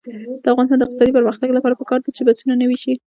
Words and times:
د 0.43 0.45
افغانستان 0.53 0.77
د 0.79 0.83
اقتصادي 0.85 1.11
پرمختګ 1.17 1.49
لپاره 1.55 1.77
پکار 1.81 1.99
ده 2.01 2.09
چې 2.17 2.21
بسونه 2.27 2.53
نوي 2.63 2.77
شي. 2.83 2.91